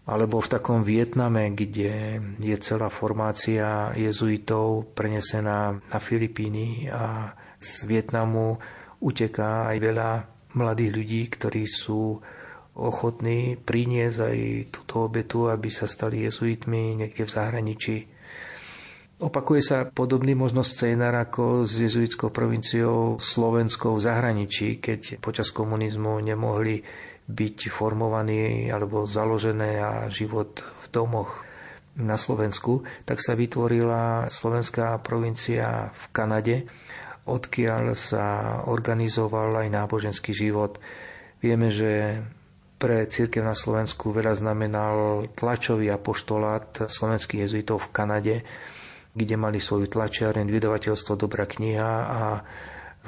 Alebo 0.10 0.42
v 0.42 0.50
takom 0.50 0.82
Vietname, 0.82 1.54
kde 1.54 2.18
je 2.42 2.58
celá 2.58 2.90
formácia 2.90 3.94
jezuitov 3.94 4.98
prenesená 4.98 5.78
na 5.78 6.00
Filipíny 6.02 6.90
a 6.90 7.38
z 7.60 7.72
Vietnamu 7.86 8.58
uteká 9.04 9.68
aj 9.70 9.78
veľa 9.80 10.10
mladých 10.56 10.92
ľudí, 10.96 11.22
ktorí 11.30 11.64
sú 11.68 12.20
ochotní 12.80 13.60
priniesť 13.60 14.20
aj 14.24 14.38
túto 14.72 15.12
obetu, 15.12 15.52
aby 15.52 15.68
sa 15.68 15.86
stali 15.86 16.24
jezuitmi 16.24 16.96
niekde 16.96 17.28
v 17.28 17.34
zahraničí. 17.36 17.98
Opakuje 19.20 19.60
sa 19.60 19.78
podobný 19.84 20.32
možno 20.32 20.64
scénar 20.64 21.12
ako 21.12 21.68
s 21.68 21.76
jezuitskou 21.76 22.32
provinciou 22.32 23.20
Slovenskou 23.20 24.00
v 24.00 24.06
zahraničí, 24.08 24.80
keď 24.80 25.20
počas 25.20 25.52
komunizmu 25.52 26.24
nemohli 26.24 26.88
byť 27.28 27.58
formovaní 27.68 28.72
alebo 28.72 29.04
založené 29.04 29.84
a 29.84 29.92
život 30.08 30.64
v 30.64 30.86
domoch 30.90 31.44
na 32.00 32.16
Slovensku, 32.16 32.88
tak 33.04 33.20
sa 33.20 33.36
vytvorila 33.36 34.32
slovenská 34.32 35.04
provincia 35.04 35.92
v 35.92 36.04
Kanade, 36.16 36.64
odkiaľ 37.30 37.94
sa 37.94 38.26
organizoval 38.66 39.66
aj 39.66 39.68
náboženský 39.70 40.34
život. 40.34 40.82
Vieme, 41.40 41.70
že 41.70 42.20
pre 42.80 43.06
církev 43.06 43.44
na 43.44 43.54
Slovensku 43.54 44.16
veľa 44.16 44.40
znamenal 44.40 45.28
tlačový 45.36 45.92
apoštolát 45.92 46.88
slovenských 46.88 47.46
jezuitov 47.46 47.86
v 47.86 47.92
Kanade, 47.92 48.36
kde 49.12 49.36
mali 49.36 49.60
svoju 49.60 49.92
tlačiareň, 49.92 50.48
vydavateľstvo 50.48 51.14
Dobrá 51.20 51.44
kniha 51.44 51.92
a 52.08 52.22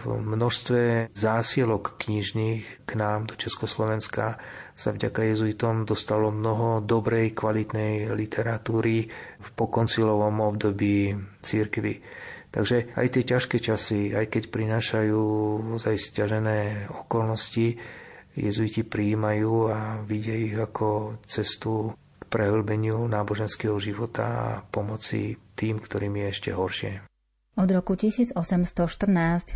v 0.01 0.17
množstve 0.17 1.11
zásielok 1.13 1.99
knižných 1.99 2.87
k 2.87 2.91
nám 2.95 3.27
do 3.27 3.35
Československa 3.35 4.39
sa 4.71 4.89
vďaka 4.95 5.29
jezuitom 5.29 5.83
dostalo 5.83 6.31
mnoho 6.31 6.81
dobrej, 6.81 7.35
kvalitnej 7.35 8.09
literatúry 8.15 9.11
v 9.37 9.49
pokoncilovom 9.53 10.41
období 10.41 11.13
církvy. 11.43 12.01
Takže 12.51 12.91
aj 12.99 13.07
tie 13.15 13.23
ťažké 13.23 13.57
časy, 13.63 14.11
aj 14.11 14.27
keď 14.27 14.43
prinášajú 14.51 15.23
ozaj 15.79 15.95
stiažené 15.95 16.91
okolnosti, 16.91 17.79
jezuiti 18.35 18.83
prijímajú 18.83 19.71
a 19.71 19.79
vidia 20.03 20.35
ich 20.35 20.55
ako 20.55 21.19
cestu 21.23 21.95
k 22.19 22.23
prehlbeniu 22.27 23.07
náboženského 23.07 23.79
života 23.79 24.25
a 24.27 24.47
pomoci 24.67 25.39
tým, 25.55 25.79
ktorým 25.79 26.19
je 26.19 26.25
ešte 26.27 26.51
horšie. 26.51 26.93
Od 27.51 27.67
roku 27.67 27.99
1814 27.99 28.31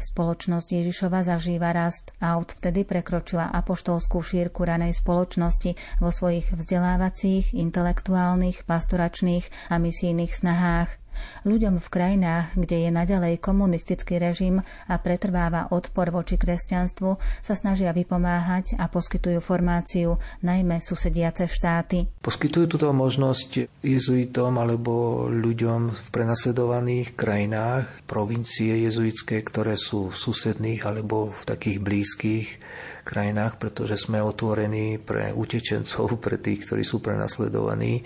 spoločnosť 0.04 0.68
Ježišova 0.68 1.24
zažíva 1.24 1.72
rast 1.72 2.12
a 2.20 2.36
odvtedy 2.36 2.84
prekročila 2.84 3.48
apoštolskú 3.56 4.20
šírku 4.20 4.68
ranej 4.68 5.00
spoločnosti 5.00 5.80
vo 6.04 6.12
svojich 6.12 6.52
vzdelávacích, 6.52 7.56
intelektuálnych, 7.56 8.68
pastoračných 8.68 9.72
a 9.72 9.80
misijných 9.80 10.32
snahách. 10.36 11.05
Ľuďom 11.44 11.82
v 11.82 11.88
krajinách, 11.88 12.58
kde 12.58 12.88
je 12.88 12.90
naďalej 12.92 13.42
komunistický 13.42 14.18
režim 14.22 14.62
a 14.90 14.96
pretrváva 15.00 15.72
odpor 15.72 16.12
voči 16.14 16.38
kresťanstvu, 16.40 17.18
sa 17.42 17.54
snažia 17.54 17.96
vypomáhať 17.96 18.78
a 18.78 18.90
poskytujú 18.90 19.40
formáciu 19.42 20.18
najmä 20.42 20.82
susediace 20.82 21.50
štáty. 21.50 22.06
Poskytujú 22.22 22.66
túto 22.78 22.90
možnosť 22.92 23.84
jezuitom 23.86 24.58
alebo 24.58 25.26
ľuďom 25.30 25.94
v 25.94 26.08
prenasledovaných 26.14 27.14
krajinách, 27.18 28.06
provincie 28.10 28.86
jezuitské, 28.86 29.42
ktoré 29.46 29.78
sú 29.80 30.12
v 30.12 30.16
susedných 30.16 30.86
alebo 30.86 31.32
v 31.32 31.42
takých 31.46 31.78
blízkych 31.82 32.48
krajinách, 33.06 33.62
pretože 33.62 34.02
sme 34.02 34.18
otvorení 34.20 34.98
pre 34.98 35.30
utečencov, 35.30 36.18
pre 36.18 36.42
tých, 36.42 36.66
ktorí 36.66 36.82
sú 36.82 37.00
prenasledovaní 37.00 38.02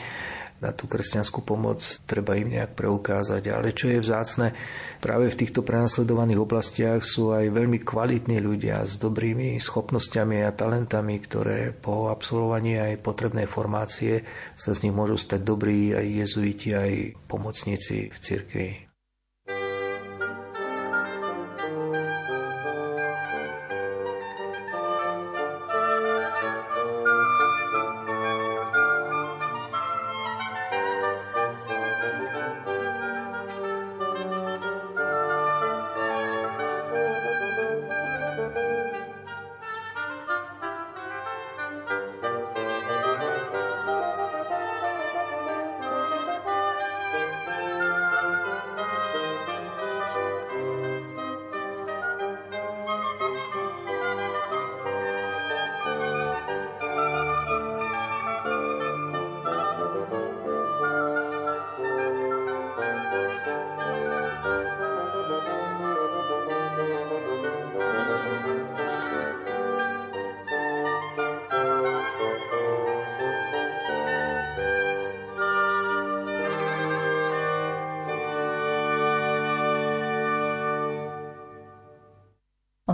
na 0.59 0.75
tú 0.75 0.91
kresťanskú 0.91 1.43
pomoc, 1.43 1.79
treba 2.03 2.35
im 2.35 2.51
nejak 2.51 2.75
preukázať. 2.75 3.43
Ale 3.51 3.71
čo 3.71 3.87
je 3.87 4.03
vzácne, 4.03 4.51
práve 4.99 5.31
v 5.31 5.39
týchto 5.39 5.63
prenasledovaných 5.63 6.39
oblastiach 6.43 7.01
sú 7.03 7.31
aj 7.31 7.51
veľmi 7.51 7.79
kvalitní 7.83 8.43
ľudia 8.43 8.83
s 8.83 8.99
dobrými 8.99 9.55
schopnosťami 9.59 10.43
a 10.43 10.55
talentami, 10.55 11.15
ktoré 11.23 11.71
po 11.71 12.11
absolvovaní 12.11 12.75
aj 12.75 12.99
potrebnej 12.99 13.47
formácie 13.47 14.23
sa 14.59 14.75
z 14.75 14.87
nich 14.87 14.95
môžu 14.95 15.15
stať 15.15 15.41
dobrí 15.43 15.95
aj 15.95 16.05
jezuiti, 16.27 16.75
aj 16.75 16.91
pomocníci 17.31 18.11
v 18.11 18.17
cirkvi. 18.19 18.88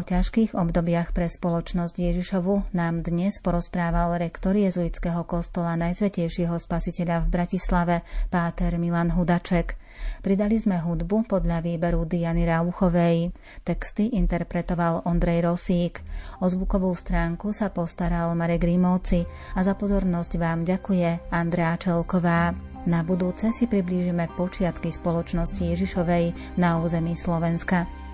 Ťažkých 0.05 0.53
obdobiach 0.53 1.17
pre 1.17 1.25
spoločnosť 1.25 1.97
Ježišovu 1.97 2.77
nám 2.77 3.01
dnes 3.01 3.41
porozprával 3.41 4.21
rektor 4.21 4.53
jezuitského 4.53 5.25
kostola 5.25 5.73
Najsvetejšieho 5.81 6.61
spasiteľa 6.61 7.25
v 7.25 7.31
Bratislave, 7.33 7.95
páter 8.29 8.77
Milan 8.77 9.09
Hudaček. 9.09 9.73
Pridali 10.21 10.61
sme 10.61 10.77
hudbu 10.77 11.25
podľa 11.25 11.65
výberu 11.65 12.05
Diany 12.05 12.45
Rauchovej. 12.45 13.33
Texty 13.65 14.13
interpretoval 14.13 15.09
Ondrej 15.09 15.49
Rosík. 15.49 16.05
O 16.37 16.45
zvukovú 16.45 16.93
stránku 16.93 17.49
sa 17.49 17.73
postaral 17.73 18.29
Marek 18.37 18.61
Rímovci 18.61 19.25
a 19.57 19.65
za 19.65 19.73
pozornosť 19.73 20.37
vám 20.37 20.69
ďakuje 20.69 21.33
Andrea 21.33 21.73
Čelková. 21.81 22.53
Na 22.85 23.01
budúce 23.01 23.49
si 23.49 23.65
priblížime 23.65 24.29
počiatky 24.37 24.93
spoločnosti 24.93 25.65
Ježišovej 25.65 26.57
na 26.61 26.77
území 26.77 27.17
Slovenska. 27.17 28.04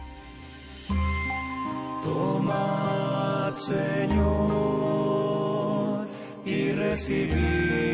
Tomad, 2.03 3.53
Señor, 3.55 4.07
y 6.45 6.71
recibir 6.71 7.90